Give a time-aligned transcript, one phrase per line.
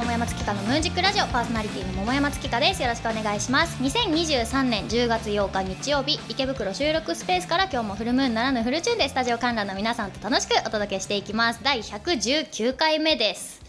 [0.00, 2.82] 桃山月花のムージックラジオパーソナリティの桃山月花です。
[2.82, 3.82] よろしくお願いします。
[3.82, 11.60] 2023年10月8日日曜日池袋収録スペースから今日もフルムーンならぬフルチューンでスタジオ観覧の皆さんと楽しくお届けしていきます。
[11.62, 13.60] 第119回目です。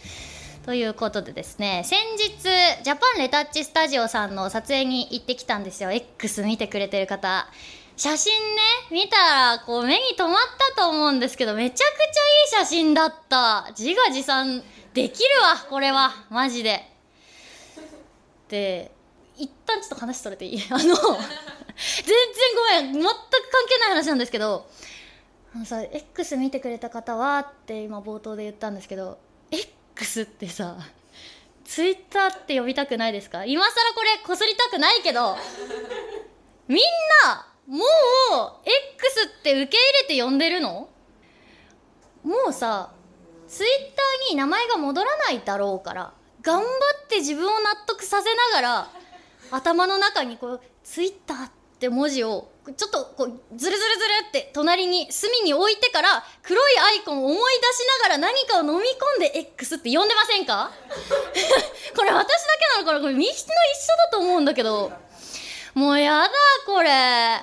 [0.66, 2.42] ということでですね先日
[2.82, 5.92] ジャパンレタッチスタジオさんの撮影に行ってきたんですよ。
[5.92, 7.50] X 見てくれてる方。
[7.98, 10.42] 写真ね見たらこう目に留まっ
[10.76, 13.68] たと思うんですけどめちゃくちゃいい写真だった。
[13.78, 14.64] 自画自賛
[14.94, 16.12] できるわこれは。
[16.30, 16.86] マジで。
[18.50, 18.92] で
[19.38, 20.64] 一旦ちょっと話それていい？
[20.70, 22.94] あの全然ごめん。
[22.94, 23.14] 全く関
[23.68, 24.70] 係ない話なんですけど。
[25.54, 29.18] あのさ X 見てくれた方はって今冒頭で言ったんですけど
[29.52, 30.78] X ってさ
[31.66, 33.44] ツイッターって呼びたくないですか？
[33.44, 35.36] 今更これこすりたくないけど
[36.70, 36.80] みん
[37.26, 37.84] なもう
[38.96, 40.88] X って受け入れて呼んでるの？
[42.24, 42.94] もうさ
[43.52, 46.66] ツイッターに名前が戻らないだろうから頑張
[47.04, 48.88] って自分を納得させながら
[49.52, 60.72] 頭の中にこう「ツイッター」って文字をちょっとこうズルズルズルって隣に隅に置いてから黒いアイコンを思い出しながら何かを飲み込んで X って呼んでませんか？
[61.98, 63.02] これ私だけなのかな？
[63.02, 63.48] これみんな一緒
[63.98, 64.92] だと思うんだけど。
[65.74, 66.30] もうやだ
[66.66, 67.42] これ。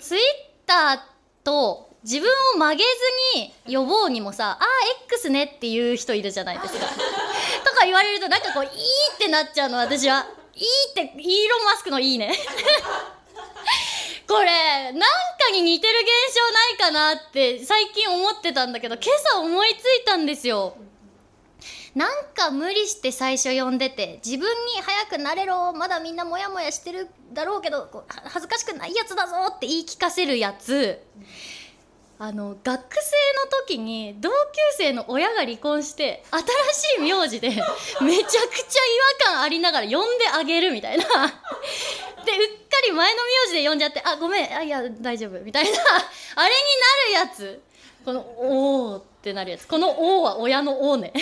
[0.00, 0.22] ツイッ
[0.66, 1.00] ター
[1.44, 2.84] と自分を曲げ
[3.34, 4.66] ずに呼ぼうにもさ「ああ
[5.06, 6.86] X ね」っていう人いるじゃないですか。
[7.66, 8.70] とか言われるとなんかこう「いい」
[9.14, 12.32] ってなっちゃうの私は「いい」ってイーロン・マスクの「いいね」
[14.28, 20.76] これなんかに似てる現象ないかなって最近思ってたんだけど今朝思いついたんですよ。
[21.96, 27.88] なんか無理して最初呼んでて自分に早くなれろまだみんなモヤモヤしてるだろうけど
[28.24, 31.00] 恥ずかしくないやつだぞって言い聞かせるやつ
[32.18, 33.10] あの学生
[33.44, 34.34] の時に同級
[34.78, 36.40] 生の親が離婚して新
[36.96, 37.64] しい名字で めちゃく
[38.00, 38.18] ちゃ違
[39.28, 41.04] 和感ありながら呼んであげるみたいな。
[41.06, 45.70] でうっかり前の名字で呼んじゃって「あごめんあいや大丈夫」みたいな。
[46.36, 46.54] あれ
[47.10, 47.62] になるやつ。
[48.04, 49.66] この「おお」ってなるやつ。
[49.66, 51.12] この「おお」は親の「お」ね。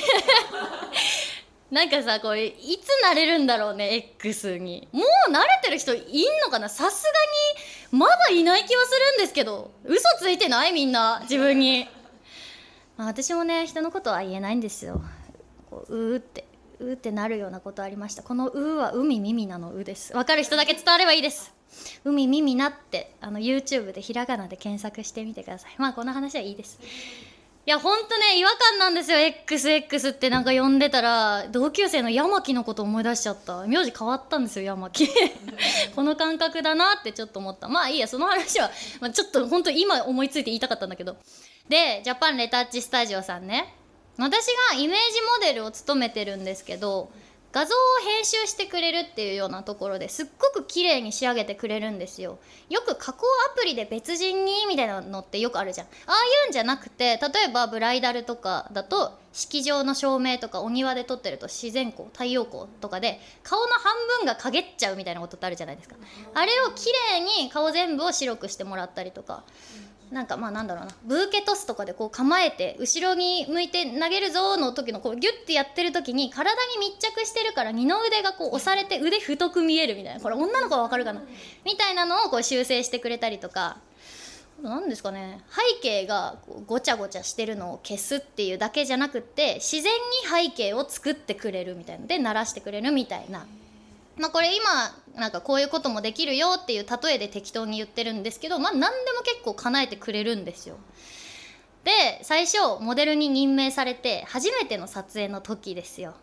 [1.71, 4.87] なんかさこれいつなれるんだろうね X に。
[4.93, 6.69] もう慣れてる人いんのかな？
[6.69, 9.71] さすがにまだいない気はするんですけど。
[9.85, 10.73] 嘘ついてない？
[10.73, 11.21] みんな。
[11.23, 11.89] 自分に、
[12.97, 15.03] まあ、私もね人のことは言えないんですよ。
[15.71, 16.47] こううーって。
[16.81, 18.25] うーってなるようなことありました。
[18.25, 20.13] この「う」は海耳なの「う」です。
[20.13, 21.55] 分かる人だけ伝わればいいです。
[22.05, 25.75] 海耳なってあの YouTube でひらがなで検索してみてください。
[25.79, 26.81] まあこの話はいいです。
[27.67, 29.17] いやほんとね違和感なんですよ。
[29.19, 33.67] XX ってなんか呼んでたら同級生の山木のこと思い出しちゃった。
[33.67, 35.09] 名字変わったんですよ山木。
[35.97, 37.69] この感覚だなってちょっと思った。
[37.69, 38.71] まあいいやその話は、
[39.01, 41.17] まあ、ちょっとほんと今思いついて言いたかったんだけど。
[41.69, 43.75] でジャパンレタッチスタジオさんね。
[44.19, 47.11] 私がイメージモデルを務めてるんですけど
[47.55, 52.41] 画像を編集してくれるっていうようなところですっごく綺麗に仕上げてくれるんですよ。
[52.69, 55.87] よく加工アプリで別人にみたいなのってよくあるじゃん。
[55.87, 56.15] ああ
[56.47, 65.95] いうんじゃなくて例えばブライダルとかだと式場の照明とかお庭で撮ってると自然光太陽光とかで顔の半分が陰っちゃうみたいなことってあるじゃないですか。
[66.35, 69.45] あれを綺麗に顔全部を白くしてもらったりとか。
[70.15, 70.93] なんかまあなんだろうな。
[71.05, 80.21] ブーケトスとかでこう構えて後ろに向いて投げるぞの時のこうギュッてやってる時に体に密着してるから二の腕がこう押されて腕太く見えるみたいな。
[80.21, 81.23] これ女の子はわかるかな。
[81.65, 83.79] みたいなのをこう修正してくれたりとか。
[84.63, 85.41] 何ですかね。
[85.51, 86.37] 背景が
[86.69, 89.93] ごちゃごちゃしてるのを消すっていうだけじゃなくって自然
[90.47, 92.07] に背景を作ってくれるみたいな。
[92.07, 93.47] で鳴らしてくれるみたいな。
[94.17, 100.77] まあ、これ今なんかこういうこともできるよっていう例えで適当に言ってるんですけどまあ何でも結構叶えてくれるんですよ。
[101.85, 101.91] で
[102.23, 106.15] 最初モデルに任命されて初めての撮影の時ですよ。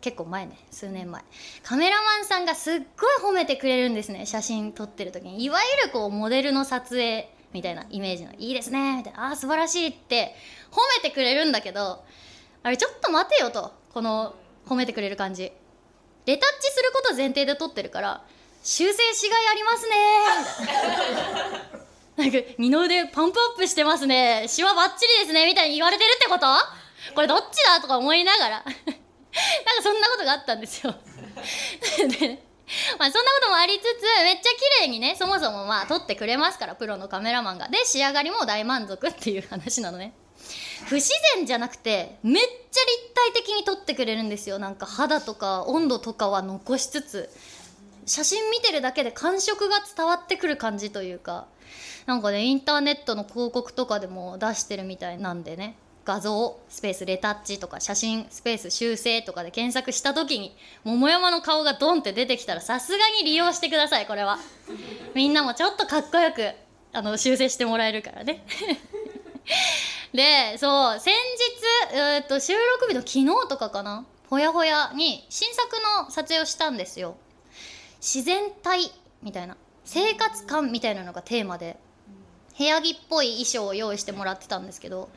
[0.00, 1.22] 結構前ね数年前。
[1.62, 5.44] カメラマンさんがすっごい褒めてくれるんですね写真撮ってる時に。
[5.44, 10.34] いわゆるこうモデルの撮影みたいなイメージの「いいですね」みたいな「あー素晴らしい」って
[10.70, 12.04] 褒めてくれるんだけど
[12.62, 14.34] あれちょっと待てよとこの
[14.66, 15.52] 褒めてくれる感じ。
[16.26, 18.22] レタッチすること前提で撮ってるから
[18.62, 19.96] 修正しがいありますね。
[22.16, 24.46] なんか二の腕パンプアップしてますね。
[24.48, 25.46] シワバッチリですね。
[25.46, 26.46] みたいに言われてるってこと？
[27.14, 28.64] これどっちだとか思いながら。
[28.66, 28.72] なんか
[29.82, 30.94] そんなことがあったんですよ。
[32.08, 32.42] で
[32.98, 34.50] まあそんなこともありつつめっちゃ
[34.80, 37.68] 綺麗にねそもそもまあ撮ってくれますからプロのカメラマンが。
[37.68, 40.12] で仕上がりも大満足っていう話なのね。
[40.84, 44.58] 不自然じゃなくてめっちゃ立体的に撮ってくれるんですよ。
[44.58, 47.30] なんか肌とか温度とかは残しつつ。
[48.04, 51.46] 写真見てるだけで感触が伝わってくる感じというか。
[52.06, 55.76] なんかねインターネットの広告とかでも出してるみたいなんでね。
[56.04, 64.38] 画像スペースレタッチとか写真スペース修正とかで検索した時に桃山の顔がドンって出てきたらさすがに利用してくださいこれは。
[65.14, 66.52] みんなもちょっとかっこよく
[66.92, 68.44] あの修正してもらえるからね。
[70.12, 71.14] でそう先
[71.90, 74.04] 日、えー、と収録日の昨日とかかな？
[74.28, 77.16] ほやほやに新作の撮影をしたんですよ。
[78.00, 78.90] 自然体
[79.22, 79.56] みたいな。
[79.84, 81.76] 生活感みたいなのがテーマで。
[82.58, 85.10] 部屋着っぽい衣装を用意してもらってたんですけど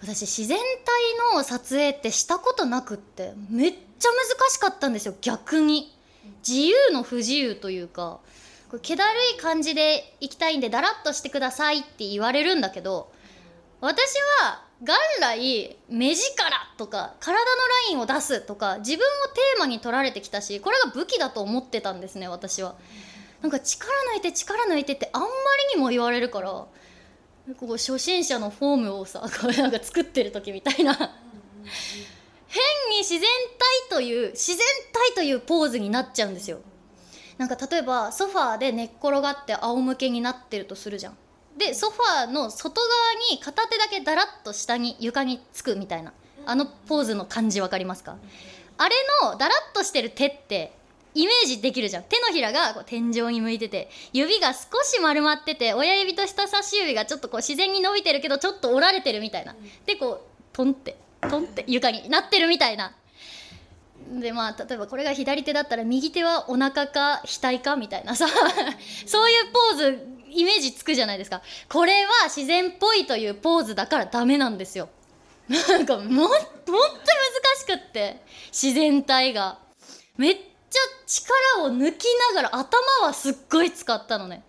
[0.00, 5.14] 私自然体の撮影ってしたことなくってめっちゃ難しかったんですよ。
[5.20, 5.94] 逆に。
[6.46, 8.18] 自由の不自由というか。
[8.70, 13.12] これ気だるい感じで行きたいんでだらっとしてくださいって言われるんだけど
[13.80, 22.74] 私は元来目力とか体のラインを出すとか自分をテーマに取られてきたしこれが武器だと思ってたんですね私は。
[23.42, 25.28] なんか力抜いて力抜いてってあんま
[25.72, 26.68] りにも言われるからこ
[27.62, 30.94] う初心者のフォームをさ こうなんか作ってる時みたいな。
[32.52, 34.58] 変に自然体という自然
[34.92, 36.60] 体というポーズになっちゃうんですよ。
[37.38, 41.16] なんか例えばソファーで寝っ転がって仰向けになってるとするじゃん。
[41.60, 42.90] でソファーの外側
[43.30, 46.12] に片手だけだらっと下に床につくみたいな。
[46.46, 48.16] あのポーズの感じ分かりますか？
[48.78, 50.72] あれのだらっとしてる手って
[51.14, 52.04] イメージできるじゃん。
[52.04, 59.54] 手のひらがこう天井に向いてて指が少し丸まってて親指と人差し指がちょっとこう自然に伸びてるけどちょっと折られてるみたいな。
[59.84, 60.20] でこう
[60.54, 60.96] トンって
[61.28, 62.94] トンって床になってるみたいな。
[64.10, 68.16] でまあ例えばこれが左手だったら右手はお腹か額かみたいな。
[68.16, 68.26] さ
[69.06, 71.42] そういうポーズイメージつくじゃないですか。
[71.68, 74.88] これは自然っぽいというポーズだからダメなんですよ。
[75.48, 76.28] なんかももっ
[76.64, 76.80] と難
[77.58, 78.22] しくって。
[78.52, 79.58] 自然体が。
[80.16, 82.04] めっちゃ力を抜き
[82.34, 84.44] ながら頭はすっごい使ったのね。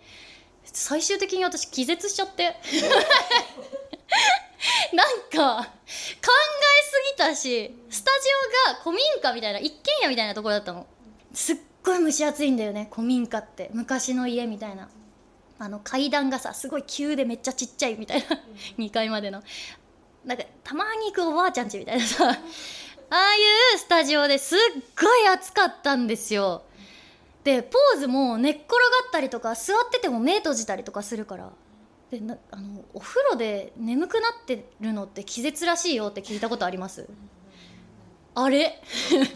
[0.66, 2.56] 最終的に私気絶しちゃって。
[4.94, 5.72] なんか考え
[6.83, 8.28] すぎたしスタジ
[8.69, 10.86] オが古民家みたいな一軒家みたいなところだったの。
[11.33, 13.72] すっごい蒸し暑いんだよね古民家って。
[13.74, 14.89] 昔の家みたいな。
[15.63, 18.41] あの階段がさすごい急でめっちゃちっちゃいみたいな
[18.79, 19.43] 2階までの。
[20.25, 22.33] なんかたまに行くおばあちゃんちみたいなさ あ
[23.15, 23.39] あい
[23.75, 24.59] うスタジオですっ
[24.99, 26.63] ごい暑かったんですよ。
[27.43, 28.75] でポーズも寝っ転が
[29.07, 31.51] ったりとか座ってても目閉じたりとかするから。
[32.09, 37.07] でなあのお風呂で眠くなってるのって気絶らしいよって聞いたことあります？
[38.33, 38.81] あれ？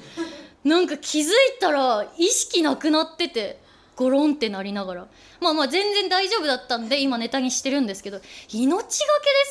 [0.63, 1.27] なんか気づい
[1.59, 3.59] たら意識なくなってて
[3.95, 5.07] ゴロンってなりながら。
[5.39, 8.19] まあまあ全然大丈夫だったんで今ネタにしてるんですけど
[8.51, 8.99] 命がけで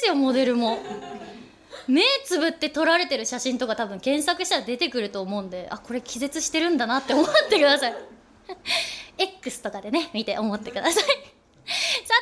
[0.01, 0.79] すよモデルも。
[1.87, 7.95] 目つぶって撮られてる写真とか多分検索したら出てくると思うんであこれ気絶してるんだなって思ってください。
[9.19, 11.34] X とかでね見て思ってください。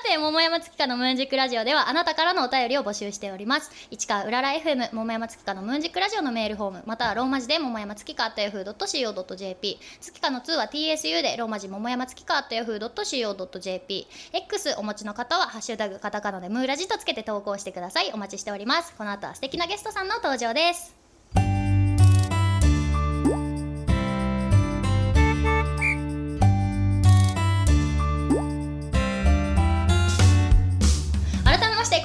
[0.05, 3.71] て桃山月花のムーンジックラジオではあなたからのお便りを募集しております。
[3.91, 18.11] 市川うらら FM 桃山月花のムーンジックラジオのメールフォームまたはローマ字で桃山月花 .yahoo.co.jp 月花の2は TSU でローマ字桃山月花 .yahoo.co.jp X お持ちの方はハッシュタグカタカナでムーラジとつけて投稿してください。
[18.13, 18.95] お待ちしております。
[18.97, 21.02] この後は素敵なゲストさんの登場です。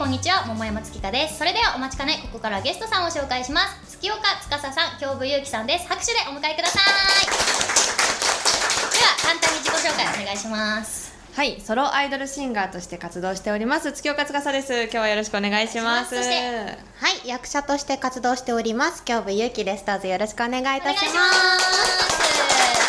[0.08, 7.26] んにちは桃山月花ですそれではお待ちかねここからはゲストさんを紹介します月岡司さん京部ゆうきさんです拍手でお迎えください
[8.96, 14.84] では簡単に自己紹介お願いしますはい、ソロアイドルシンガーとして活動しております月岡司です。
[14.86, 16.16] 今日はよろしくお願いします。
[16.16, 16.76] そしては
[17.24, 19.04] い、役者として活動しております。
[19.06, 19.86] 京部ゆうきです。
[19.86, 21.16] どうぞよろしくお願いいたします。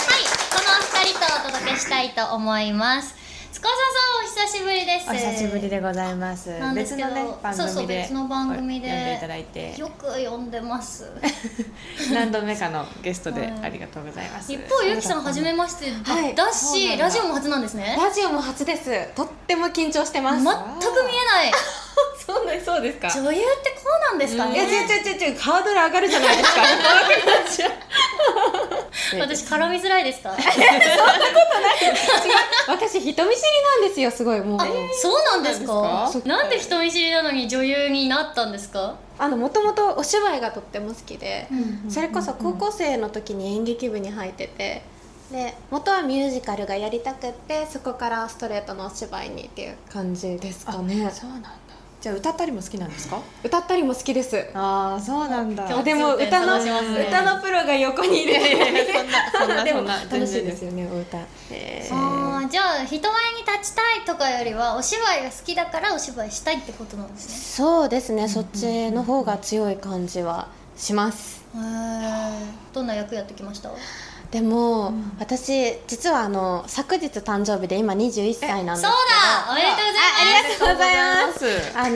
[0.09, 3.19] はいこの二人とお届けしたいと思います
[3.53, 3.98] 司さんお
[4.39, 6.57] 久しぶりですお久しぶりでございます。
[6.61, 11.11] なんですけど別のね番そうそう組で別の番組で呼んでいただいてよく読んでます
[12.15, 14.53] 何度目かのゲストではいありがとうございます。
[14.53, 19.09] 一方ゆきさん初めましてだ,、はいだしラジオも初なんですねラジオも初です。
[19.17, 20.45] とっても緊張してます。
[20.45, 21.53] 全く見えない
[22.25, 23.09] そうねそうですか。
[23.09, 26.63] 女優ってこうなんですかうんねいや、違う違う違う、ハードル上がるじゃないですか。
[29.19, 30.31] 私絡みづらいですか？
[32.69, 33.27] 私、人見知り
[33.83, 34.41] なんですよ、すごい。
[34.41, 34.59] もう。
[35.01, 36.11] そうなんですか？
[36.25, 38.97] なんで人見知りなのに女優になったんですか？
[39.19, 41.55] あの、もともとお芝居がとっても好きで、う
[41.89, 44.83] んそれこそ高校生の時に演劇部に入ってて、
[45.33, 51.11] で元はミュージカルがやりたくってそこからストレートのお芝居にっていう感じですかね。
[51.13, 51.51] そうなんだ。
[52.01, 53.21] じゃあ歌ったりも好きなんですか？
[53.43, 54.47] 歌ったりも好きです。
[54.55, 55.83] ああそうなんだ。
[55.83, 58.35] でも歌の歌のプロが横にいる。
[58.93, 61.19] そんなそんなでもそんな楽しいですよねお歌。
[61.51, 62.47] えあー。
[62.47, 67.35] ーじゃあ人前に立ちたいとかよりはお芝居が好きだからお芝居したいってことなんですね。
[67.35, 71.43] そうですねそっちの方が強い感じはします。
[72.73, 73.71] どんな役やってきました？
[74.31, 79.51] でも、私実はあの昨日誕生日で今21歳なんですそうだ。
[79.51, 80.19] おめでとうございます。
[80.21, 81.39] ありがとうございます。
[81.73, 81.79] す。
[81.79, 81.89] あ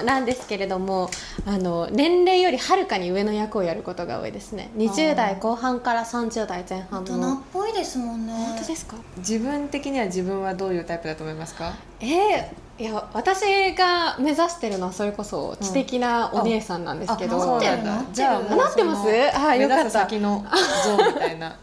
[0.00, 1.08] のなんですけれども
[1.46, 4.70] あの年齢よりはるかに上の役をやることが多いですね。
[4.76, 8.32] 20代後半から30代前半大人っのぽいですもんね。
[8.32, 8.96] 本当ですか？
[9.18, 11.72] 自分的には自分はどういうタイプだと思いますか？
[12.00, 19.08] えーいや私が目指してるのはそれこそ知的なお姉さんなんですけど、あなってるなってるじゃあなってます？
[19.34, 19.90] あよかった。
[19.90, 20.44] 先の
[20.84, 21.56] 像みたいな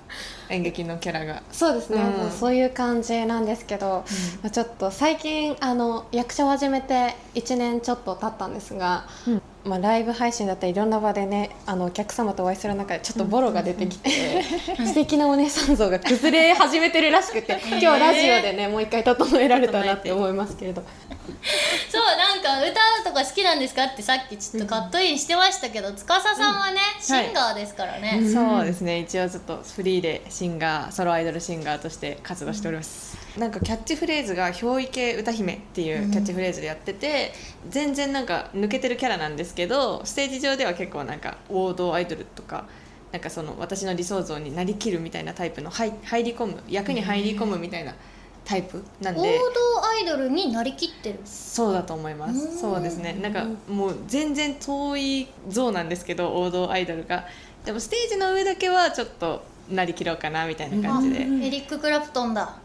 [0.49, 1.43] 演劇のキャラが。
[1.51, 2.31] そうですね、うん。
[2.31, 4.03] そういう感じなんですけど、
[4.41, 14.43] まあ、ちょっと最近あの役者を始めて1年ちょっと経ったんですが、うんまあ、ライブ配信だったりいろんな場でねあのお客様とお会いする中でちょっとボロが出てきて、
[14.85, 20.83] 素敵なお姉さん像が崩れ始めてるらしくて今日ラジオでねもう一回整えられたなって思いますけれど
[21.89, 26.05] そうなんか歌とか好きなんですかってさっきちょっとカットインしてましたけど司
[26.35, 37.33] さんはね、シンガーですからね、そうですね一応ちょっとフリーでシンガーソロアイドルシンガーとして活動しております、なんかキャッチフレーズが「憑依系歌姫」っていうキャッチフレーズでやってて、
[37.69, 42.65] 全然なんか抜けてるキャラなんですけどステージ上では結構なんか王道アイドルとか
[43.11, 47.95] なんかその私の理想像になりきるみたいなタイプの入入り込む役に入り込むみたいな
[48.45, 51.19] タイプなん王で道アイドルになりきってる。
[51.25, 52.33] そうだと思いまうん。
[52.35, 53.17] すそうですね。
[53.21, 57.25] なんかもう全然遠い像なんですけど王道アイドルが。
[57.65, 62.57] でもステージの上だけはちょっとなりきろうかなみたいな感じで、エリック・クラプトンだ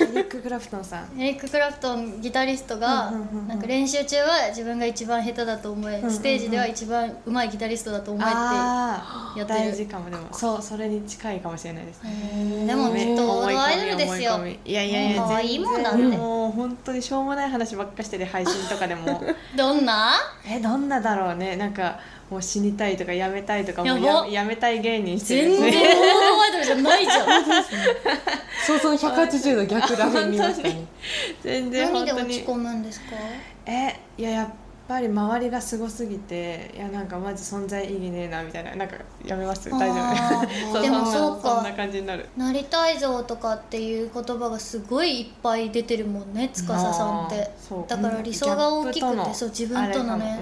[0.00, 1.20] エリック・クラプトンさん。
[1.20, 3.48] エリック・クラプトンギタリストがうんうんうんうん。
[3.48, 9.46] なんか練習中は自分が一番下手だと思え、んうんステージでは一番上手いギタリストだと思えってやってる。
[9.48, 10.28] 大事かもでも。
[10.32, 14.34] そうそれに近いかもしれないですでもきっとアイドルですよ。
[14.36, 19.22] 思いやいやいや可愛いもんだ全って然もう本当にしょうもない話ばっかしてて配信とかでも。
[19.56, 20.12] どんな？
[20.46, 21.56] えどんなだろうね。
[21.56, 21.98] なんか
[22.30, 25.50] もう死にたいとかやめたいとかもうやばややめたい芸人してる。
[25.50, 25.94] 全然王
[26.36, 27.44] 道アイドルじゃないじゃん。
[28.66, 30.84] 想像180度逆らへん見ましたね。
[31.42, 32.36] 全然何で本当に。
[32.36, 33.06] 落ち込むんですか？
[33.66, 34.48] えいややっ
[34.90, 40.40] ぱり周りがすごすぎていやなんかマジ存在意義ねえなみたいななんかやめます大丈
[40.72, 41.56] 夫でもそうか。
[41.56, 42.26] そんな感じになる。
[42.36, 47.50] なりたいぞとかっていう言葉がすごいいっぱい出てるもんね司さんって。
[47.86, 50.40] だから理想が大きくてそう自分とのね。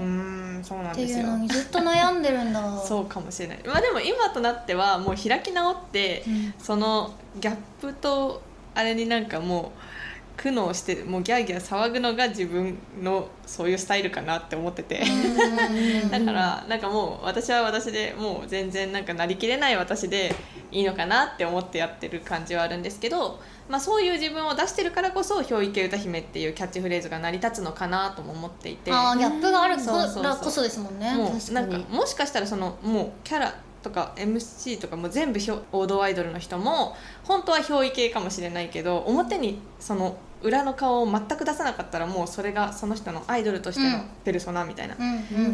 [0.62, 1.18] そうなんってですよ。
[1.18, 2.60] いうのにずっと悩んでるんだ。
[2.80, 3.60] そうかもしれない。
[3.66, 6.54] まあでも今となってはもう開き直って、うん。
[6.58, 8.40] そのギャップと
[8.74, 10.07] あれになんかもう
[10.38, 20.32] 苦悩してもうギャーギャー騒ぐのが自分のそういうスタイルかなって思ってて、うん だからなんかもう私は私でもう全然なんかなりきれない私で
[20.70, 28.92] いいのかなって思ってやってる感じはあるんですけど、まあ、そういう自分を出してるからこそ「憑依系歌姫」っていうキャッチフレーズが成り立つのかなとも思っていて。
[28.92, 29.90] あーギャップがあるか
[30.22, 31.14] らこそですもんね。
[31.14, 33.54] もうなんかもしかしたらそのもうキャラ
[33.88, 35.40] とか MC とかも全部
[35.72, 44.02] 王道アイドルの人も本当は憑依系かもしれないけど表にその裏の顔を全く出さなかったらもうそれがその人のアイドルとしてのうん。
[44.24, 44.94] ペルソナみたいな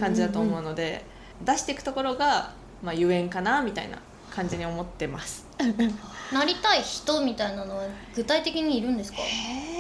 [0.00, 1.05] 感じだと思うので、
[1.45, 3.99] 出していくところが、まあ、ゆえんかなみたいな
[4.35, 5.47] 感じに思ってます。
[6.33, 9.19] なりたい人みたいなのは具体的にいるんですか？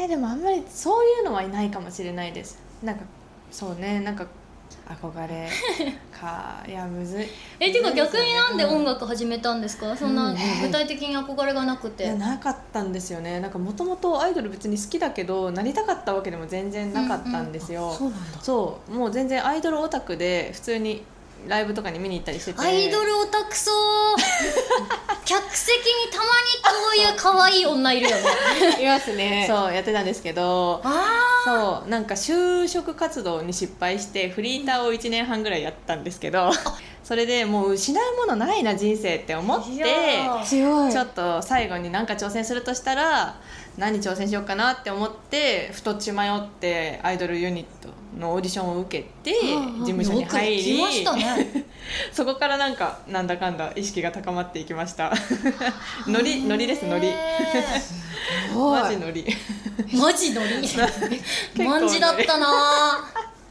[0.00, 2.58] えー、でもあんまりそういうのはいないかもしれないです。
[2.82, 3.02] なんか
[3.50, 4.26] そうねなんか
[4.88, 5.48] 憧れ
[6.12, 7.26] か いやむずい。
[7.58, 9.96] えていうか逆になんで音楽楽始めたんですか？
[9.96, 10.36] そんなうん。
[10.62, 13.40] 具体的に憧れがなくいてやなかったんですよね。
[13.40, 18.40] なんかもともとアイドル別に好きだけどなりたかったわけでも全然なかったんですよ、そうなんだ。
[18.42, 18.92] そう。
[18.92, 21.02] もう全然アイドルオタクで普通に
[21.48, 22.60] ライブとかに見に行ったりしてて。
[22.60, 24.14] アイドルオタクそう
[25.24, 26.30] 客席にたまに
[26.62, 28.22] こういう可愛い女いるよね。
[28.82, 29.46] いますね。
[29.48, 30.80] そうやってたんですけど。
[30.84, 36.50] あそうなんか就職活動に失敗してフリーターを1年半ぐらいやったんですけど
[37.04, 43.36] それでもう失うものないな人生って思ってちょっと最後に何か挑戦するとしたら
[43.76, 47.88] 何挑戦しようかなって思って太っち迷ってアイドルユニット
[48.18, 51.64] のオーディションを受けて事務所に入りね。
[52.12, 55.12] そこからなんかなんだかんだ意識が高まっていきました。
[56.06, 57.12] ノリノリですノリ。
[58.54, 59.24] マジノリ。
[59.24, 60.68] ーマジノリ？
[61.56, 62.46] 構マンジだったな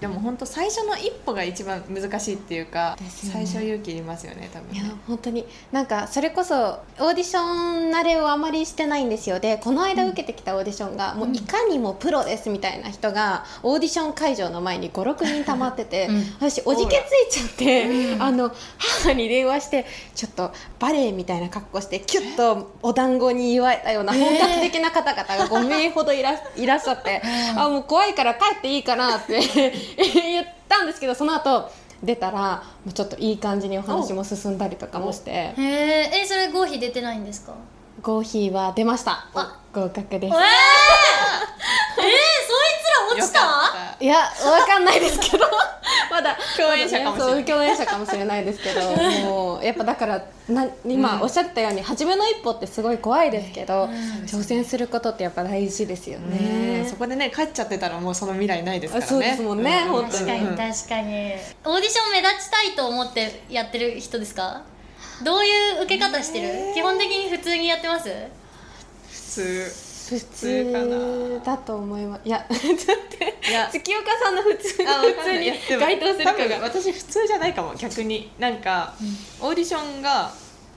[0.04, 3.08] でも本当最初の一歩が一番難しいっていうか、ね。
[3.10, 5.46] 最初勇気いりますよね多分いやね本当に。
[5.72, 6.56] なんかそれこそ
[7.00, 9.40] オーディション慣れをあまりしてないんですよ。
[9.40, 16.24] でこの間受けてきたオーディションが、もういかにもプロですみたいな人がオーディション会場の前に56人溜まってて、うん。
[16.42, 27.22] 私おじけついちゃって、あの母に電話してちょっとバレエみたいな格好してキュッとお団子に祝えたような本格的な方々が5名ほどいらいらっしゃって、
[27.56, 31.70] あもう怖いから帰っていいかなって 言ったんですけどその後
[32.04, 32.62] 出たら
[32.94, 35.32] ちょっといい感じにお話も進んだりとかもして。
[35.32, 37.54] へえそれ合否出てないんですか？
[38.04, 39.26] 合否は出ました。
[39.34, 39.60] あ。
[39.74, 40.38] 合格でえー、えー、す
[43.18, 43.98] そいつら落ちた？
[44.00, 45.46] いやわかんないですけど。
[46.12, 47.46] まだ共演者かもしれない。
[47.46, 48.82] 共演者かもしれないですけど。
[49.26, 53.86] もうやっぱだからな今おっしゃったように初めの一歩ってすごい怖いですけど、
[54.28, 56.84] 挑戦することってやっぱ大事ですよね。
[56.84, 59.08] ねそこでね帰っちゃってたらもうその未来ないですからね。
[59.08, 60.26] あそうですもんねう本当に。
[60.26, 60.34] 確か
[60.64, 61.34] に確かに。
[61.66, 64.62] オーディション目立ちたいと思ってやってる人ですか？
[65.24, 68.10] どういう受け方してる、基本的に普通にやってます？
[69.10, 69.72] 普通。
[70.10, 70.86] 普通かな。
[71.40, 72.22] 通だと思います。
[72.26, 72.76] いや ちょっ
[73.10, 73.50] て。
[73.50, 73.70] いや。
[73.72, 78.32] 月岡さんの普通あ普通に該当するか多分が私普通じゃないかも逆に。
[78.38, 78.94] なんか、
[79.40, 80.32] オーディションが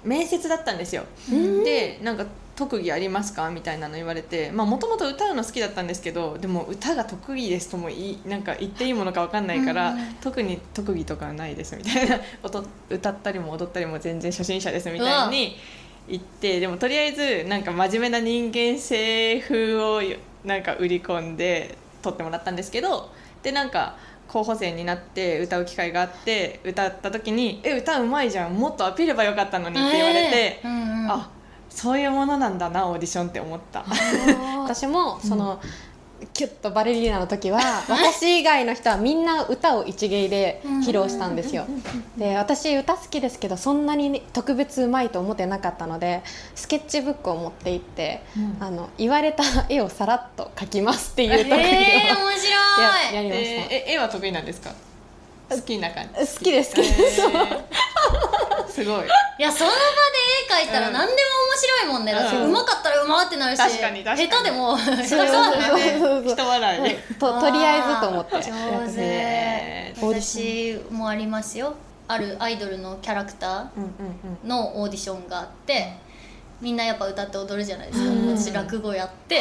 [0.04, 1.04] 面接だったんですよ、
[1.64, 2.24] でなんか
[2.56, 3.50] 特技ありますか？
[3.50, 9.98] みたいなの言われてもともと歌うの好きだったんですけどでも歌が得意ですともいいなんか言っていいものか分かんないから、うん。
[9.98, 15.56] うん特に特技とかはないですみたいな 音歌ったりも踊ったりも全然初心者ですみたいに
[16.08, 20.02] 言ってでもとりあえずなんか真面目な人間性風を
[20.44, 23.10] なんか売り込んで撮ってもらったんですけど
[23.42, 23.96] でなんか
[24.26, 30.68] 候補生になって歌う機会があって歌った時に「え歌うまいじゃんもっとアピールばよかったのに」って言われて、えー。
[30.68, 31.30] うんうん、あ
[31.76, 33.84] そういうものなんだなオーディションって思った。
[34.64, 35.60] 私もその、
[36.32, 41.66] キュッとバレリーナの時は 私以外の人はみんな歌を一芸で披露したんですよ。
[42.16, 46.22] で私歌好きですけどそんなに特別うまいと思ってなかったので
[46.54, 48.56] スケッチブックを持って行って、うん。
[48.60, 52.38] あの言われた絵をさらっと描きますっていう特技を、えー、面や
[53.10, 53.14] 白い。
[53.14, 53.40] やりまし
[53.70, 54.70] ええ絵は得意なんですか？
[55.48, 56.10] 好きな感じ。
[56.14, 56.74] た好きです。
[56.74, 57.28] 好きえです、ー。
[58.68, 59.06] すごい。
[59.38, 59.82] いやその場で
[60.60, 64.28] 絵描いたらうん何でも面白いもんね、だってうんうまかったらうまってなるし確かに確かに。
[64.30, 67.14] 下手でも下手だね人笑い。
[67.18, 68.36] ととりあえずと思って。
[68.36, 70.20] 上手。
[70.20, 71.74] 私もありますよ。
[72.08, 75.92] あるアイドルのキャラクターのオーディションがあって
[76.60, 78.36] みんなやっぱ歌って踊るじゃないですか、うん。
[78.38, 79.40] 私落語やってへ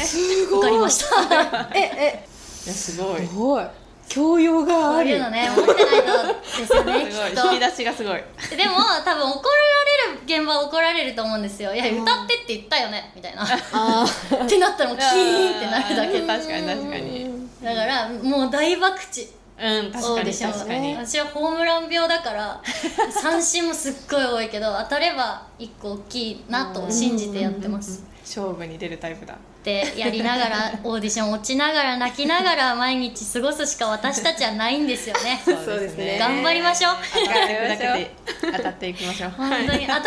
[0.00, 0.02] え
[0.50, 1.70] 受かりました。
[1.74, 2.24] ええ
[2.66, 2.68] い。
[2.68, 3.20] やすごい。
[3.20, 3.64] すすごい
[4.08, 5.10] 教養がこある。
[5.10, 8.22] ういうのね持ってないとですよね き引き出しがすごい。
[8.56, 11.74] でも多分怒られる現場は怒られると思うんですよ。
[11.74, 13.46] いや歌ってって言ったよねみたいな。
[13.72, 14.04] あ
[14.44, 16.20] ってなったらもうキーンってなるだけ。
[16.20, 17.48] 確かに確かに。
[17.62, 19.38] だからもう大博打。
[19.60, 20.94] うん確かに確かに。
[20.94, 22.60] 私はホームラン病だから
[23.10, 29.36] 三振もすっごい多いけど当たれば一個大きいなと信じてやってます勝負に出るタイプだ。
[29.64, 35.40] でやりながら オーディション落ちながら泣きながら毎日過ごすしか私たちはないんですよね。
[35.44, 36.18] そうですね。
[36.18, 36.96] 頑張りましょう。
[37.12, 38.10] 当たっていくだけで。
[38.56, 39.30] 当たっていきましょう。
[39.30, 39.66] 本当に。
[39.66, 40.04] 当たってくだ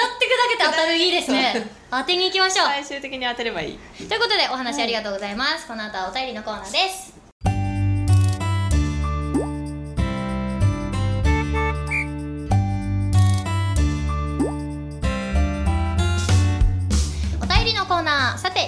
[0.50, 1.68] けで当たるいいですね。
[1.90, 2.68] 当てに行きましょう。
[2.68, 3.80] 最終的に当てればいい。
[4.08, 7.21] ということでお話ありがとうございます、この後はお便りのコーナーです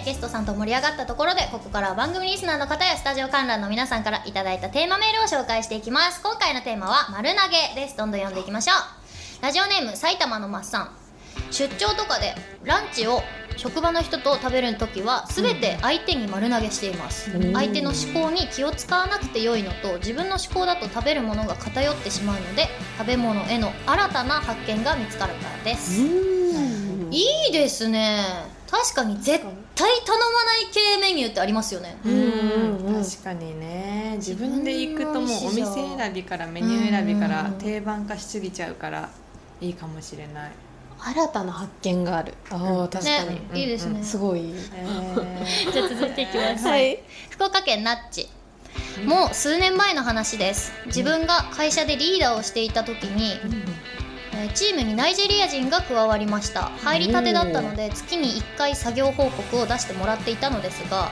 [0.06, 6.22] ゲストさんと盛り上がったところでここからは番組リスナーの方やスタジオ観覧の皆さんからいただいたテーマメールを紹介していきます。
[6.22, 7.96] 今回のテーマは丸投げです。
[7.96, 9.44] どんどん読んでいきましょう。
[9.44, 10.92] ラジオネーム埼玉のマッサン
[11.52, 13.22] 出張とかでランチを
[13.56, 17.54] 職場の人と食べる時は全て相手に丸投げしています、うん。
[17.54, 28.24] 相手の思考に気を使わなくて良いのと自分の思考だと食べるものが偏ってしまうので食べ物への新たな発見が見つかるからです、いいですね
[28.74, 29.40] 確かに絶
[29.76, 31.96] 対頼まない系メニューってありますよね。
[32.04, 32.12] うん。
[32.12, 32.96] うん。
[32.96, 34.16] うん確かにね。
[34.18, 35.64] 自分で行くともうお店
[35.96, 37.54] 選びからメニュー選びからうん。
[37.60, 39.10] 定番化しすぎちゃうから
[39.62, 40.52] いいかもしれない。
[41.00, 42.34] 新たな発見がある。
[42.50, 44.04] ああ確かに、ねいいですね。
[44.04, 44.54] すごい。
[44.74, 47.00] えー じゃあ続いていきます、はい。
[47.30, 48.28] 福岡県ナッチ
[49.06, 50.74] もう数年前の話です。
[50.88, 53.40] 自分が会社でリーダーをしていた時に、
[54.44, 56.64] えーチームにナイジェリア人が加わりました。
[56.84, 61.12] 入りたてだったので月に1回作業報告を出してもらっていたのですが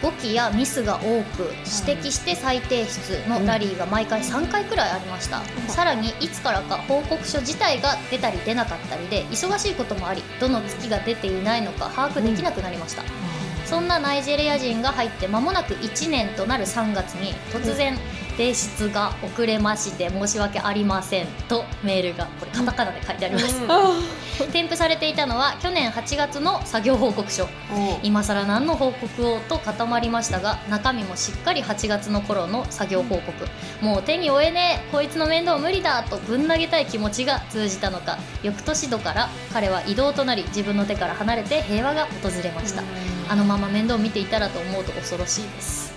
[0.00, 1.42] 誤記やミスが多く
[1.86, 13.02] 指摘して再提出のラリーが毎回3回くらいありました、さらにいつからか報告書自体が出たり出なかったりで忙しいこともありどの月が出ていないのか把握できなくなりました、
[13.66, 17.98] そんなナイジェリア人が入って間もなく1年となる3月に突然、
[18.36, 23.60] 提出が遅れまして申し訳ありませんとメールがこれカタカナで書いてあります、
[24.52, 27.48] 添付されていたのは去年8月の作業報告書。
[28.02, 33.32] 今更何の報告をと固まりましたが中身もしっかり8月の頃の作業報告、
[33.80, 38.18] もう手に負えねえこいつの面倒無理だとぶん投げたい気持ちが通じたのか。
[38.42, 42.82] 翌年度から彼は異動となり自分の手から離れて平和が訪れました。
[43.28, 45.93] あのまま面倒見ていたらと思うと恐ろしいです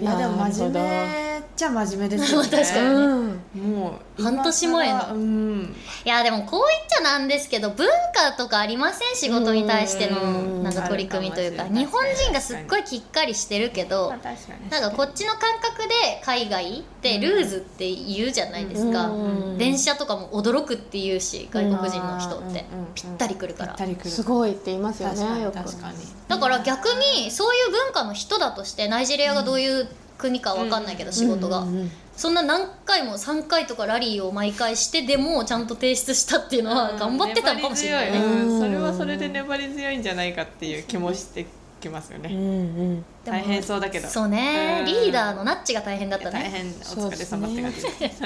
[0.00, 2.48] いやでも真面目っちゃ真面目ですよね。
[2.50, 2.86] 確かに。
[2.86, 3.42] うん。
[3.72, 5.06] もう半年前の。
[5.12, 5.76] うん。
[6.04, 9.14] いやでもこう言っちゃなんですけど文化とかありません？
[9.14, 10.26] 仕事に対してのう
[10.60, 10.62] ん。
[10.62, 14.70] なんか取り組みというか日本人がすっごいきっかりしてるけどまあ確かに。
[14.70, 19.58] なんかこっちの感覚で海外ってルーズって言うじゃないですか、うん。
[19.58, 22.64] 電車とかも驚くって言うし外国人の人って。
[22.94, 23.76] ぴったり来るから。
[24.04, 25.96] すごいって言いますよ確かにねよく確かに。
[26.28, 29.88] だから逆にそういう文化の人だとしてナイジェリアがどういう
[30.20, 38.48] 国かわかんないけど仕事が、うんうんうんそんな何回も3回とかラリーを毎回してでもちゃんと提出したっていうのは頑張ってたのかもしれないね、うん。
[38.50, 38.60] うん。
[38.60, 41.46] それはそれで粘り強いんじゃないかっていう気もして
[41.80, 42.28] きますよね。
[42.30, 42.42] うんう
[42.96, 44.06] ん大変そうだけど。
[44.06, 44.80] そうね。
[44.80, 44.84] うん。
[44.84, 46.40] リーダーのナッチが大変だったね。
[46.42, 48.22] 大変お疲れ様って感じです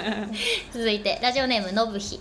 [0.72, 2.18] 続いてラジオネームのぶひ。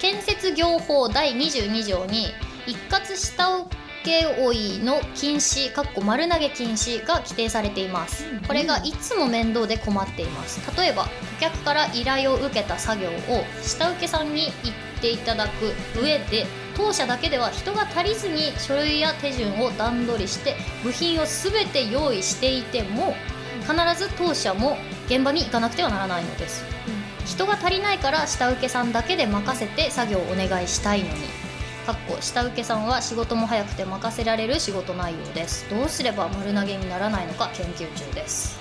[0.00, 2.28] 建設業法第22条に
[2.66, 3.68] 一括下請
[4.10, 8.26] 負いの禁止かっこ丸投げ禁止が規定されています。
[8.46, 10.60] これがいつも面倒で困っています。
[10.76, 11.10] 例えば顧
[11.40, 23.14] 客から依頼を受けた作業を下請けさんに言っていただく上で当社だけでは人が足りずに書類や手順を段取りして部品を全て用意していても
[23.60, 26.64] 必ず当社も現場に行かなくてはならないのです。
[27.24, 31.41] 人が足りないから下請けさんだけで任せて作業をお願いしたいのに
[31.86, 35.68] かっこ下請けさんは仕事も早くて任せられる仕事内容です。
[35.68, 38.60] どうすれば丸投げにならないのか研究中です。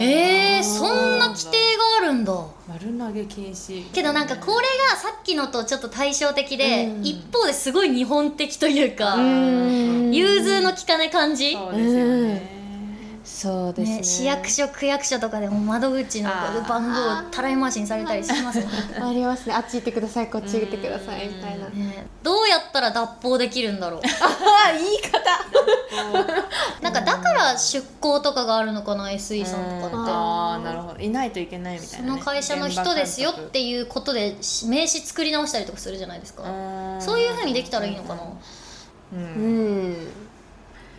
[0.00, 2.32] えー、そんな規定があるんだ。
[2.68, 3.90] 丸投げ禁止。
[3.92, 7.04] けどなんかこれがさっきのとちょっと対照的で、うん。
[7.04, 10.12] 一方ですごい日本的というか、うん。
[10.14, 12.56] 融通の利かない感じ、そうですよね
[13.26, 13.96] そうですね。
[13.98, 16.30] ね、市役所区役所とかでも窓口の
[16.68, 18.78] 番号たらい回しにされたりしますもんね。
[19.02, 19.54] ありますね。
[19.54, 21.66] あっち行ってくださいこっち行ってくださいみたいな。
[21.68, 22.06] ね。
[22.22, 24.00] どうやったら脱法できるんだろう。
[24.06, 25.20] あ言い方。
[26.80, 30.10] なんかだから出向とかがあるのかな SE さんとかって。
[30.12, 31.00] ああなるほど。
[31.00, 34.36] いないといけないみたいな、ね、その会社の人ですよっていうことで
[34.66, 36.44] 名刺作り直したりとかするじゃないですか。
[37.00, 38.22] そういうふうにできたらいいのかな。
[39.14, 39.22] うんう
[39.88, 40.12] ん。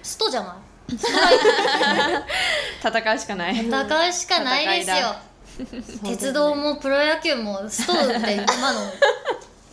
[0.04, 0.66] ストじゃない？
[2.82, 3.56] 戦うしかない。
[3.58, 5.15] 戦うしかないですよ。
[6.06, 8.80] 鉄道もプロ野球もストって今の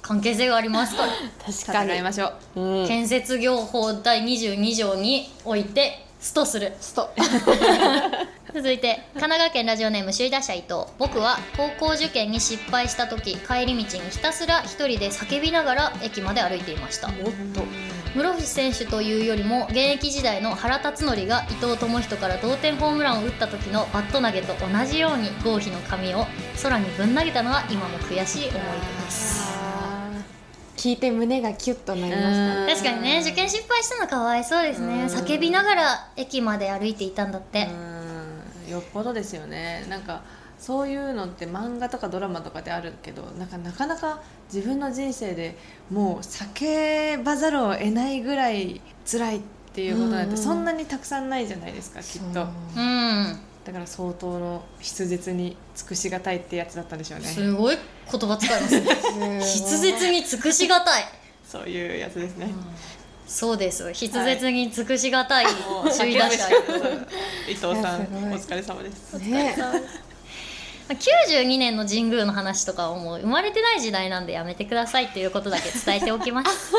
[0.03, 1.13] 関係性がありますから。
[1.13, 2.61] 確かに戦いましょう。
[2.61, 2.89] うん。
[2.89, 6.73] 建設業法第22条においてストする。
[6.81, 7.11] スト
[8.55, 10.85] 続いて神奈川県ラジオネーム首位打者伊藤。
[10.97, 17.09] 僕は高校受験に失敗した時帰り道にひたすら一人で叫びながら駅まで歩いていました。
[17.09, 17.15] おっ
[17.53, 17.65] と。
[18.15, 26.25] 室伏選手というよりも現役時代の原辰徳が伊藤智人から同点ホームランを打った時のバット投げと同じように合否の紙を
[26.63, 29.53] 空にぶん投げたのは今も悔しい思い出です。
[30.77, 34.95] 聞いて胸がキュッとなりました確かにね受験失敗したのかわいそうですね。
[34.95, 35.07] うん。
[35.07, 37.67] 叫びながら駅まで歩いていたんだって。
[37.89, 37.94] うん
[38.69, 39.87] よっぽどですよね。
[39.89, 40.23] なんか
[40.59, 44.23] そういうのって漫画とかドラマとかであるけどなんかなかなか
[44.53, 45.57] 自分の人生で
[45.91, 49.41] もう叫ばざるを得ないぐらい辛いっ
[49.75, 50.39] ていうことなんてうんうん。
[50.39, 52.43] そんなにたくさんないじゃないですか、きっと。
[52.77, 52.81] う。
[52.81, 53.39] ん。
[53.65, 57.27] だから相当の筆舌に尽くしがたいってやつだったんでしょうね。
[57.27, 57.77] すごい
[58.11, 58.87] 言葉使いますね。
[59.41, 61.05] 筆舌に尽くしがたい。
[61.47, 62.53] そういうやつですね、
[63.27, 63.93] そうです。
[63.95, 65.47] 筆舌に尽くしがたい
[65.99, 66.49] 首位打者
[67.49, 69.15] 伊藤さんお疲れ様です。
[69.15, 69.57] ね。
[70.89, 76.75] 92年の神宮の話とかはもう生まれてない時代なんでやめてくださいっていうことだけ伝えておきます。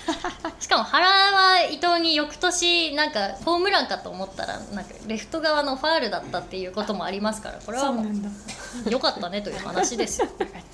[0.58, 10.28] しかも原は伊藤に翌年なんかホームランかと思ったらなんかレフト側のファールだったっていうこともありますからこれはもう良かったねという話ですよ。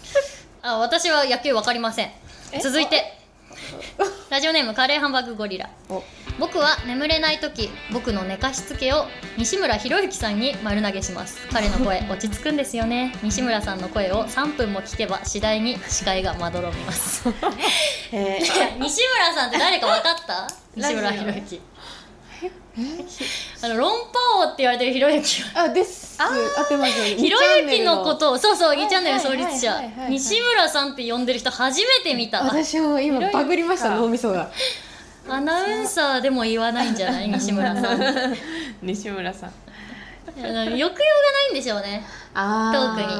[0.62, 2.12] あ私は野球わかりません。
[2.62, 3.17] 続いて
[4.30, 5.70] ラジオネームカレーハンバーグゴリラ。
[5.88, 6.02] お。
[6.38, 11.38] 僕は眠れない時僕の寝かしつけを西村博之さんに丸投げします。
[11.52, 13.14] 彼の声落ち着くんですよね。
[13.22, 17.24] 西村さんの声を3分も聞けば次第に視界がまどろみます。
[18.12, 18.78] えー。
[18.78, 20.48] 西村さんって誰か分かった？
[20.76, 21.60] 西村博之
[23.62, 23.96] あの論破
[24.40, 26.16] 王って言われてる博之はあです。
[26.20, 32.42] 合ってますひろゆきのことをそうそう2チャンネルはい創立者西村さんって呼んでる人初めて見た。
[32.42, 34.50] 私も今バグりました脳みそが。
[35.28, 37.28] アナウンサーでも言わないんじゃない？
[37.30, 38.36] 西村さん。
[38.82, 39.50] 西村さん。
[39.50, 40.94] あの抑揚がな
[41.48, 42.04] いんでしょうね。
[42.34, 43.12] あトーク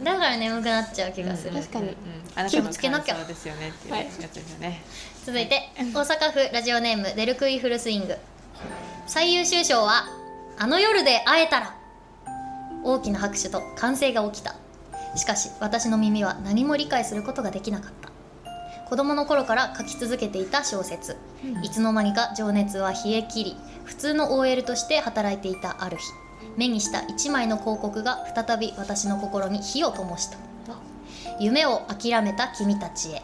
[0.00, 0.04] に。
[0.04, 1.86] だから眠くなっちゃう気がする、確かに。
[1.86, 1.94] うん。
[2.34, 3.14] あなた気をのつけなきゃ。
[3.14, 4.82] 感想ですよねっていうやつですよね、
[5.24, 8.14] 続いて大阪府ラジオネームデルクイフルスイング
[9.06, 10.08] 最優秀賞は
[10.58, 11.76] 「あの夜で会えたら」
[12.82, 14.54] 大きな拍手と歓声が起きた。
[15.14, 18.10] しかし私の耳は何も理解することができなかった。
[18.88, 21.16] 子供の頃から書き続けていた小説、
[21.62, 26.04] いつの間にか情熱は冷え切り普通の OL として働いていたある日。
[26.56, 30.38] 目にした一枚の広告が再び私の心に火を灯した。
[31.38, 33.22] 夢を諦めた君たちへ。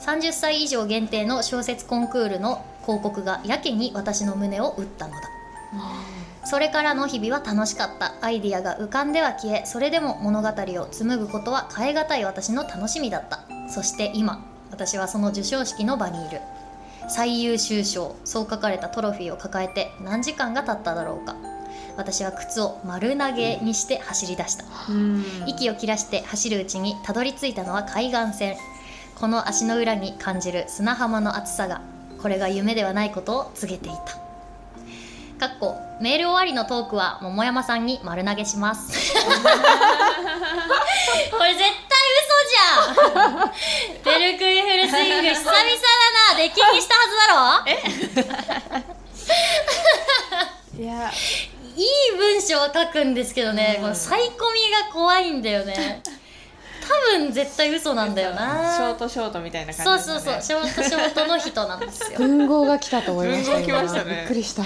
[0.00, 5.20] 30歳以上限定の小説コンクールの広告がやけに私の胸を打ったのだ。
[6.46, 8.14] それからの日々は楽しかった。
[8.22, 13.40] アイディアが浮かんでは消えそれでも物語を紡ぐことは変え難い私の楽しみだった。
[13.68, 16.40] そして今私はその授賞式の場にいる。
[17.10, 21.36] 最優秀賞そう書かれたトロフィーを抱えて何時間が経っただろうか。
[21.98, 24.64] 私は靴を丸投げにして走り出した。
[24.88, 25.24] うん。
[25.46, 28.56] 息を切らして走るうちにたどり着いたのは海岸線。
[29.20, 31.82] この足の裏に感じる砂浜の厚さが
[32.20, 34.18] これが夢ではないことを告げていた。
[35.38, 38.90] かっこメール終わりのトークは桃山さんに丸投げします。
[39.14, 39.28] こ
[41.44, 43.52] れ絶対嘘じゃん。
[44.04, 45.62] デルクイフルスイング久々だ
[46.32, 46.38] な。
[46.38, 47.16] 出禁にしたはず
[47.64, 47.76] だ
[48.76, 48.88] ろ。
[50.82, 51.12] いや
[51.76, 53.82] いい文章を書くんですけどね、うん。
[53.82, 56.02] このサイコミが怖いんだよね
[56.88, 58.74] 多分絶対嘘なんだよな。
[58.76, 60.32] ショートショートみたいな感そうじですね。
[60.42, 62.18] そうそうショートショートの人なんですよ。
[62.18, 64.10] 文豪が来たと思いました文豪来ましたね。
[64.10, 64.14] 今。
[64.14, 64.62] びっくりした。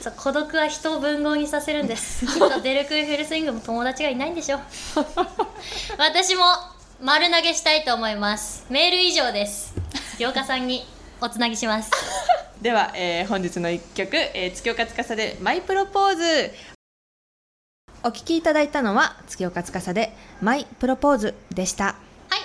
[0.00, 2.26] そう孤独は人を文豪にさせるんです。
[2.26, 4.56] きっとデルクイフルスイングも友達がいないんでしょ。
[4.56, 4.60] う
[5.98, 6.42] 私も
[7.02, 8.64] 丸投げしたいと思います。
[8.70, 9.74] メール以上です。
[10.12, 10.86] 月岡さんに
[11.20, 11.90] おつなぎします。
[12.62, 16.73] では、えー本日の一曲、えー月岡司でマイプロポーズ
[18.06, 20.12] お聞きいただいたのは月岡司で
[20.42, 21.96] マイプロポーズでしたはい、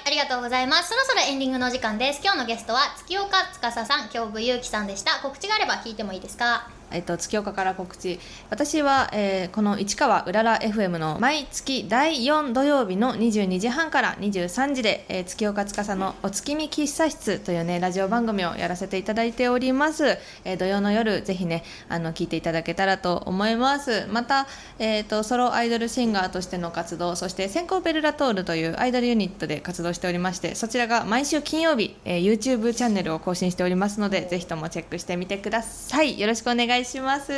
[0.05, 0.89] ありがとうございます。
[0.89, 2.21] そろそろエンディングのお時間です。
[2.23, 5.19] 今日のゲストは月岡司さん、京部祐樹さんでした。
[5.23, 6.69] 告知があれば聞いてもいいですか？
[6.91, 8.19] えっと、月岡から告知。
[8.49, 24.07] 私は、えーこの市川うらら FM の毎月第4土曜日の22時半から23時で、えー月岡司の「お月見喫茶室」というねラジオ番組をやらせていただいております、えー土曜の夜ぜひねあの聞いていただけたらと思います。
[24.11, 24.47] また、
[24.77, 36.19] えー、とソロアイドルシンガーとしての活動そして先行ベルラトールというアイドルユニットで活動しておりましてそちらが毎週金曜日、えー YouTube チャンネルを更新しておりますのでぜひともチェックしてみてください。
[36.19, 37.31] よろしくお願いします。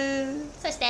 [0.62, 0.86] そして、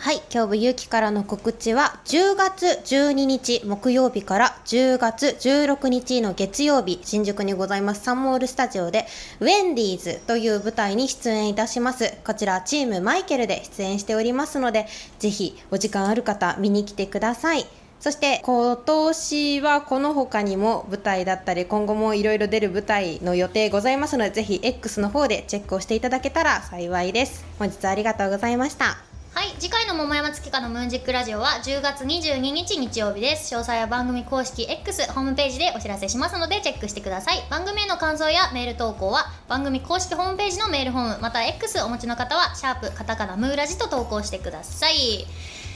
[0.00, 9.04] はい今日部ゆうきからの告知は10月12日木曜日から10月16日の月曜日新宿にございますサンモールスタジオで
[9.40, 12.16] ウェンディーズという舞台に出演いたします。
[12.24, 14.86] こちらチームマイケルで出演しておりますので
[15.18, 17.66] ぜひお時間ある方見に来てください
[18.00, 28.96] そして今年はこの他にも舞台だったり今後もいろいろ出る舞台の予定ございますのでぜひ X の方でチェックをしていただけたら幸いです本日はありがとうございました
[29.32, 33.54] はい、次回の桃山月花のムーンジックラジオは10月22日日曜日です。
[33.54, 37.36] 詳細は番組公式 X ホームページでお知らせしますのでチェックしてください。
[37.48, 45.26] 番組への感想やメール投稿は番組公式ホームページのメールフォーム、また X お持ちの方はシャープカタカナムーラジと投稿してください。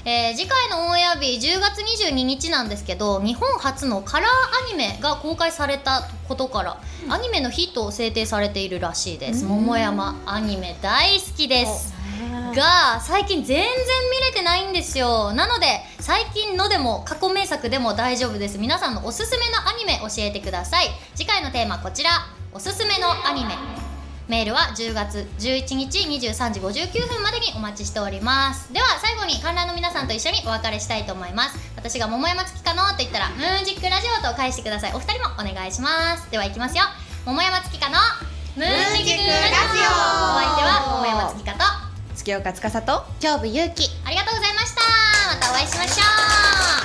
[0.06, 4.28] えー次回のオンエア日10月22日なんですけど日本初のカラー
[4.68, 11.94] アニメが公開されたことから、アニメのヒットを制定されているらしいです、桃山アニメ大好きです。
[12.54, 15.32] が最近全然見れてないんですよ。
[15.32, 18.58] なので最近のでも過去名作でも大丈夫です。
[18.58, 20.86] 皆さんのおすすめのアニメ教えてください。
[21.14, 22.10] 次回のテーマこちら。
[22.52, 23.83] おすすめのアニメ
[24.26, 28.72] メールは10月11日23時59分までにお待ちしております。
[28.72, 31.58] では最後に観覧の皆さんと一緒にお別れしたいと思います。
[31.76, 34.92] 私が桃山月かのと言ったらムーンジックラジオと返してください。
[34.94, 36.30] お二人もお願いします。
[36.30, 36.84] ではいきますよ。
[37.26, 37.98] 桃山月かの
[38.56, 39.36] ムーンジックラ
[39.72, 39.84] ジオ。
[39.84, 41.58] お相手は桃山月かと
[42.14, 44.80] 月岡司と今日部ゆうきありがとうございました。
[45.28, 46.02] またお会いしましょ
[46.80, 46.83] う